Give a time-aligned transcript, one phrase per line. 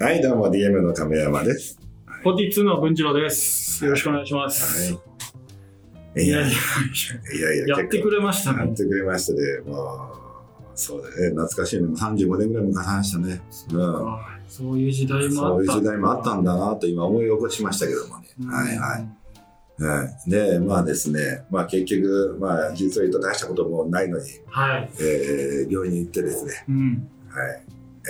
[0.00, 1.76] はい、どうも DM の亀山です。
[2.24, 3.84] 42の文次郎です。
[3.84, 4.94] よろしくお願いします。
[4.94, 4.98] は
[6.16, 6.22] い。
[6.22, 8.60] いいやいやいややいや、やってくれましたね。
[8.60, 9.72] やってくれましたね。
[9.72, 11.30] もう、そうだね。
[11.30, 11.88] 懐かしいね。
[11.88, 13.40] もう35年ぐらい昔話したね。
[13.72, 14.04] うん。
[14.04, 18.28] はいそういう時代もそういうあった時代もあったんだなと今思い起こしましたけどもね。
[18.46, 19.18] はいはい。
[19.82, 24.90] はい、で、まあですね、まあ結局、まあ実を言うと大したこともないのに、はい。
[25.00, 27.10] えー病院に行ってですね、うん。
[27.28, 27.62] はい、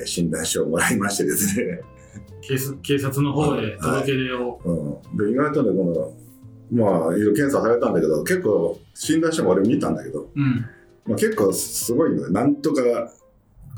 [0.00, 1.80] えー診断書をもらいましてですね、
[2.40, 4.60] 警察警察の方で届け出を。
[4.64, 6.14] うん、で意外とね、こ
[6.72, 10.66] の、まあいろいろ検査されたんだけど、結構診断書も俺見たんだけど、うん。
[11.06, 12.30] まあ、結構すごいのよ。
[12.30, 12.82] なんとか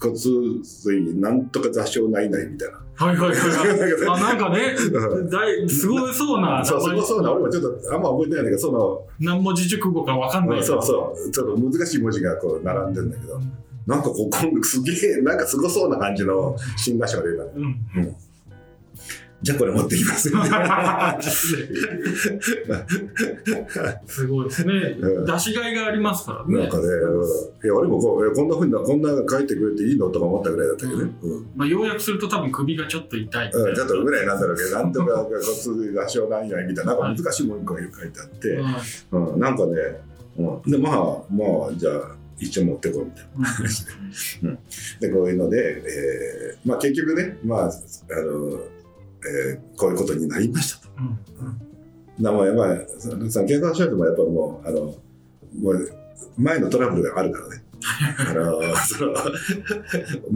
[0.00, 0.14] 骨
[0.62, 2.78] 髄、なんとか座礁ないないみたいな。
[2.94, 3.38] はいはいはい
[4.10, 4.20] はい。
[4.20, 10.62] あ、なんかね、うんだいすごいそうな、そう、すごそうな、俺もちょっとあんま覚えてないんだけど、その、何文字熟語かわかんない。
[10.62, 13.40] そうそう、ちょっと難しい文字がこう並んでるんだけど、
[13.86, 17.50] なんかこう、今度すげえ、なんかすごそうな感じの診断書が出たの。
[17.50, 18.16] うん。
[19.42, 20.30] じゃあこれ持ってきます。
[24.06, 24.72] すごいですね。
[25.00, 26.58] うん出しがいがありますからね。
[26.62, 27.24] なんかね、うん
[27.64, 31.12] いや、俺もこう、えこんなふうな、こんな書いてくれていいのとか思ったぐらいだったけどね。
[31.22, 33.50] うんまあ、要約すると多分首がちょっと痛い。
[33.50, 38.48] うん、ちょっとぐらいなんだろうけど、なんとか骨髄座礁ないないみたいな、なんか難しいもんが書いてあって、
[39.10, 39.72] うんうん、なんかね、
[40.38, 43.92] うん、で、まあ、まあ、じゃあ、一応持ってこうみたいな話で。
[44.42, 44.58] うん、
[45.00, 48.60] で、こういうので、えーまあ結局ね、まあ、あの、
[49.24, 50.92] えーこういうことになりましたと。
[50.98, 51.72] うん
[52.20, 54.80] だからやっぱり、そのその検査書でもやっぱもう、あの、
[55.60, 55.90] もう、
[56.36, 57.64] 前のトラブルがあるからね。
[58.30, 59.14] あの、その、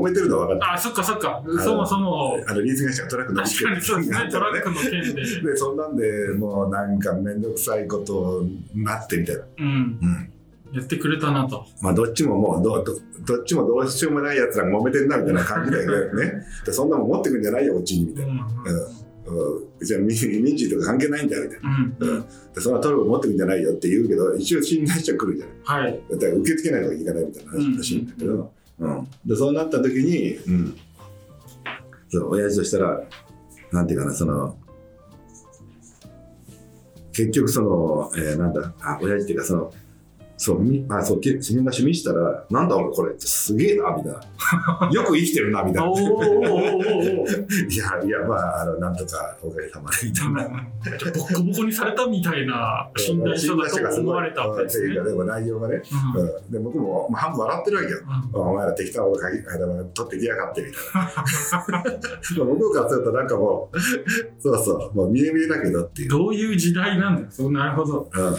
[0.00, 1.42] 揉めてるのは分かっあ、そっかそっか。
[1.62, 2.52] そもそも、た。
[2.52, 5.50] あの、リース会社がトラック乗確かにそうですね、トラックの件で。
[5.52, 9.42] で、そんなんでもうなんかめんどくさいことになってみたいな。
[9.58, 9.66] うん。
[9.66, 10.32] うん。
[10.72, 11.66] やってくれたなと。
[11.80, 16.42] まあどっちももうど、どどっちもどうしようもないやつらが揉めてんなみたいな感じだよね。
[16.64, 18.32] でそんなもん持ってくんじゃないよ、こっちにみたいな。
[18.32, 18.98] うん。
[19.28, 19.84] うん。
[19.84, 20.08] じゃあ民
[20.42, 21.68] 民事とか関係ないんだよみたいな。
[21.68, 22.16] うん。
[22.16, 22.24] うん。
[22.54, 25.84] でそんなトル持ってくんじゃないよって言うけど、一応信頼者来るじゃない。
[25.84, 26.00] はい。
[26.10, 29.08] だから受け付けないといけないみたいな話らしいんだけど、うん。
[29.26, 30.76] で、そうなった時に、うん。
[32.10, 33.02] そう、親父としたら、
[33.72, 34.56] なんていうかな、その、
[37.12, 39.72] 結局その、えーなんだ、あ、親父っていうかその、
[40.38, 44.90] そう、みあ、そう、け自分が趣味したら、なんだ俺これってすげえな、みたいな。
[44.92, 45.90] よく生きてるな、みたいな。
[45.90, 47.20] おーおーおーおー。
[47.22, 47.26] お
[47.70, 50.24] いや、いや、まあ、あの、なんとかおかげさまで、みた。
[50.24, 50.42] いな。
[50.42, 54.94] ーボッコボコにされたみたいな診断書だと思われたわけですね。
[54.94, 55.82] でも内容がね、
[56.14, 56.22] うん。
[56.22, 57.98] うん、で僕も、まあ、半分笑ってるわけよ。
[58.32, 59.16] お前ら適当なこ
[59.94, 61.82] と取ってきやがってみたい
[62.32, 62.44] な。
[62.44, 63.28] 向こうからするとなん。
[63.28, 63.80] かもう、
[64.40, 66.08] そうそう、もう見え見えだけどっていう。
[66.08, 67.16] どういう時代なん。
[67.16, 67.26] だよ。
[67.30, 68.10] そうなるほど。
[68.12, 68.36] うん。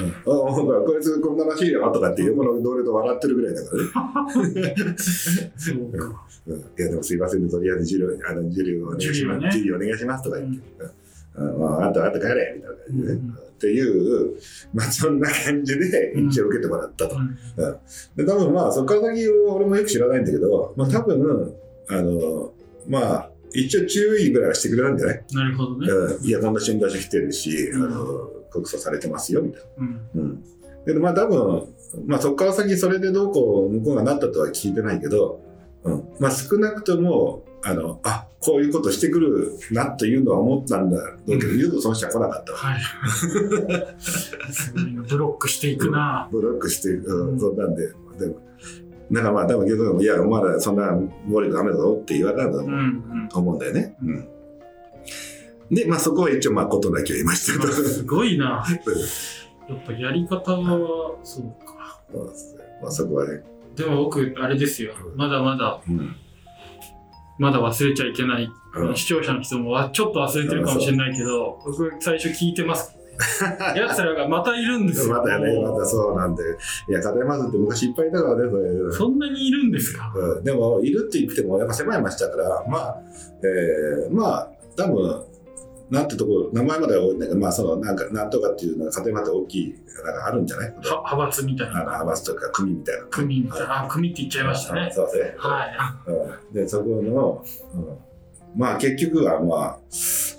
[0.00, 4.86] うん、あほらこいつこんならしいよとかって横の同僚と笑ってるぐらいだからね。
[5.56, 6.26] そうか。
[6.46, 9.46] うん、いやでもすいませんね、とりあえず授業あの授業お願いします。
[9.48, 10.84] お願いしますとか言って。
[11.36, 14.36] うんまあ、あんたあんた帰れみたいな感じでね、うんっていう、
[14.72, 17.16] まあそんな感じで一応受けてもらったと。
[17.16, 17.36] うん
[18.14, 21.54] で多分まあそこから先は俺もよく知らないんだけど、まあ多分
[21.88, 22.52] あの
[22.88, 25.88] まあ一応注意ぐらいはしてくれたんじゃない、なるほどね。
[25.88, 29.92] うん、いやこんな診断書来てるし、うんあの告訴されてますよみたいうん。
[29.92, 30.00] な。
[30.14, 30.44] うん、
[30.84, 31.74] でまあ多分
[32.06, 35.40] まあそこから先それでどうこう向こうがなったとは聞いてないけど、
[35.84, 42.58] うん、まあ少なくともあのあこういうことしてくるなというのは思ったんだろうけど、言うとその人は来なかったわ。
[42.58, 42.80] はい。
[44.52, 46.28] すごいなブロックしていくな。
[46.30, 47.88] ブロックして、うんうんそんなんで、
[48.18, 48.36] でも、
[49.10, 53.28] だからまあ、多分言うと、いや、お前らそんな暴力ダメだぞって言われたんだとうん思う,、うん。
[53.34, 53.96] 思うんだよね。
[54.02, 54.28] うん。
[55.70, 58.64] で、まあそこは一応、まあ、ことだけは言いましたけど、すごいな。
[59.68, 62.00] やっぱやり方は、そうか。
[62.82, 63.42] まあそこはね、
[63.76, 64.92] でも僕、あれですよ。
[65.14, 66.16] まだまだ、うん。
[67.38, 68.44] まだ忘れちゃいけない。
[68.44, 72.94] うん視聴者の人もわちょっと忘れてるかもしれないけど、僕最初聞いてます。
[73.74, 75.14] 奴らがまたいるんですよ。
[75.14, 76.42] またね、またそうなんで、
[76.88, 80.12] いや、片山津って昔いっぱいいたからね、それそんなにいるんですか？
[80.14, 83.02] うん、でも、いるって言っても、やっぱ狭い町だから、まあ、
[83.42, 85.24] えー、まあ、多分
[85.90, 89.74] なんてところ、名前までは多いんだけど、まあ、その、なんか、なんとかっていうのが、家庭まで大きい、
[90.04, 90.68] なんかあるんじゃない？
[90.68, 91.80] は派閥みたいな。
[91.80, 93.04] 派閥とか組みたいな。
[93.06, 93.84] 組みたいな。
[93.84, 94.90] あ、組って言っちゃいましたね。
[94.92, 95.34] そうですね。
[95.38, 95.76] はい。
[96.50, 97.44] うんで、そこの、
[97.74, 97.98] うん、
[98.56, 99.78] まあ、結局は、まあ、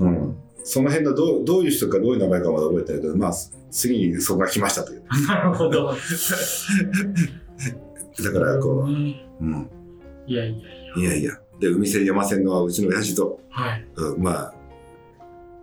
[0.00, 3.32] うん、その辺のどうどういう人かどういう名前かまだ覚えてないけど、まあ、
[3.70, 5.02] 次にそこが来ましたという。
[5.26, 5.94] なるほど。
[8.24, 9.70] だから、こねう、うん、
[10.26, 10.62] いやいやい
[10.96, 10.96] や。
[10.96, 11.32] いやいや。
[11.60, 13.86] で、海線山線のうちの親父と、はい。
[13.96, 14.54] うん、まあ、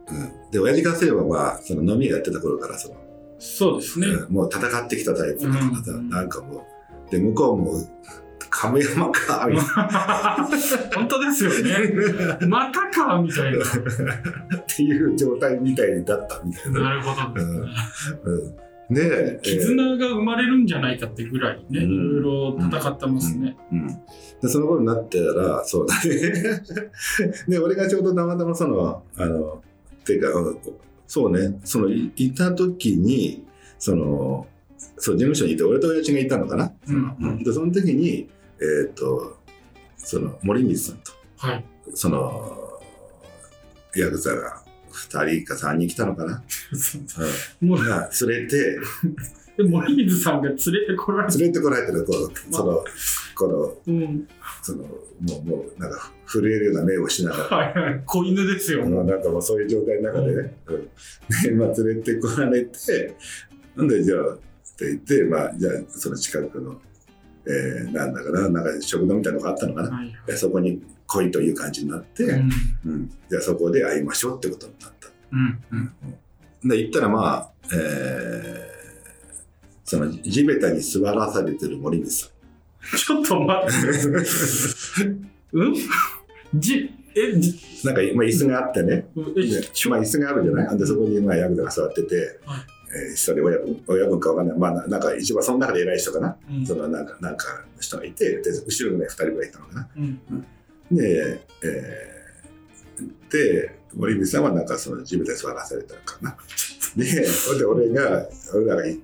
[0.10, 2.96] うん、で、親父からすれば、まあ、その飲み屋やってた頃から、その、
[3.40, 4.08] そうですね。
[4.08, 6.66] うんもう戦ってきたタイプだからさ、うんなんかも
[7.08, 7.74] う、で、向こうも
[8.50, 9.66] 亀山か、みたい
[10.96, 11.92] 本当ですよね。
[12.48, 13.58] またかみたいな。
[13.60, 13.64] な。
[13.64, 16.82] っていう状態みたいだったみたいな。
[16.82, 17.68] なるほどですね。
[18.24, 23.58] うん、で、えー絆が生まれるんじゃないかってぐらいね、うんいろいろ戦ってますね。
[23.74, 26.62] うん、でその頃になってたらそうだね
[27.50, 29.62] で俺がちょうどたまたまそのあの
[30.06, 30.60] っていうかうん
[31.08, 31.60] そうね。
[31.64, 33.46] そのいいた時に
[33.80, 34.48] その
[34.98, 37.44] そう事務所にいて俺と親父がいたのかな、うんうん。
[37.44, 38.30] でその時に
[38.60, 39.38] えっ、と
[39.98, 41.66] その森水さんとはい。
[41.94, 42.80] その
[43.96, 46.44] ヤクザが2人か3人来たのかな、
[47.62, 47.82] もうう。
[47.82, 48.80] ん、が連れて
[49.58, 52.84] で森水さんが連れてこられて、連れてこられてるこうその
[53.36, 54.28] このうん、
[54.62, 54.90] そのも
[55.40, 57.58] うもうなんか震えるような目をしながら。
[57.58, 58.86] はいはい、子犬ですよ。
[58.86, 60.90] まあなんかもうそういう状態の中でね、うん。
[61.44, 63.16] でまあ、連れてこられて、
[63.76, 64.38] なんでじゃあっ
[64.78, 66.82] て言って、まあ、じゃあその近くの、
[67.46, 72.52] えーなんだかな、なんか食堂みたいなのがあったのかな、はいそこに来いという感じになって、うん。
[72.86, 73.10] うん。
[73.30, 75.10] じゃあそこで会いましょうってことになった。
[75.32, 75.64] うん
[76.64, 76.70] うん。
[76.70, 78.75] で行ったらまあ、えー
[79.86, 82.30] その地べたに座らされてる森水さ
[82.98, 85.32] ちょっと待って、ん。
[85.54, 85.76] うん？
[86.56, 90.78] じ、え、じ、なんか、まあ、椅子があってね、え、でちょまあ、椅子があるじゃない？
[90.78, 92.16] でそこにまあヤクザが座ってて、
[92.46, 92.60] はい。
[92.98, 94.58] えー一人親分親分かわかんない。
[94.58, 96.66] まあななんか一番その中で偉い人かな、うん。
[96.66, 99.90] そのなんかなんかの人がいてで後ろにね2人ぐらいいたのかな？
[99.98, 100.20] うん。
[100.92, 106.38] で、えーで森口さんはなんかその地べたに座らされたのかな？
[106.96, 109.02] でそれで俺が俺らが行っ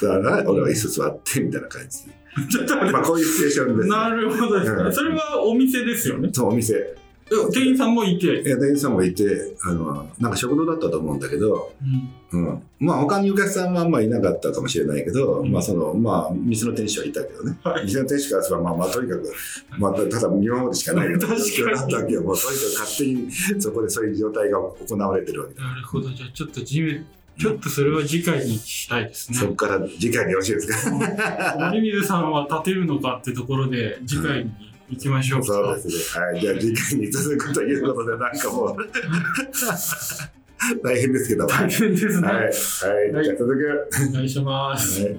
[0.00, 2.06] たら俺は椅子座ってみたいな感じ。
[2.06, 2.12] で
[2.48, 4.82] ちょっと待っまあこういうシチュエーションでて、す、なるほどですね。
[4.82, 4.92] うん。
[4.92, 6.30] それはお店ですよね。
[6.32, 6.74] そうお店。
[7.32, 8.26] え店員さんもいて。
[8.42, 11.72] いや店員さんもいてあのなんか食堂だったと思うんだけど、
[12.32, 12.40] うん。
[12.48, 15.52] うん、まあ他にお客さんはあんまいなかったかもしれないけど、うん。
[15.52, 17.84] まあそのまあ店の店主はいたけどね、はい。
[17.84, 19.32] 店の店主からすればまあまあとにかく、
[19.78, 21.12] まあ、ただ見守るしかないよ。
[21.12, 21.50] う な確かに。
[21.50, 22.22] 状況だったわけよ。
[22.22, 26.08] もうとにかく勝手にそこでそういう状態が行われてるわけだ、なるほど。
[26.10, 27.06] じゃあちょっと地面、
[27.40, 29.38] ちょっとそれは次回にしたいですね。
[29.38, 31.56] そこから次回でよろしいですか？
[31.58, 34.50] 森水さんは立てるのかってところで次回に
[34.90, 35.46] 行きましょうか。
[35.46, 36.24] そうですね。
[36.24, 36.40] はい。
[36.40, 38.86] じゃあ次回に続くということでなんかもう。
[40.84, 41.44] 大変ですけど。
[41.44, 42.28] も大変ですね。
[42.28, 42.50] はい、は
[43.22, 45.02] い、じゃあ続く、お願いします。
[45.04, 45.18] はい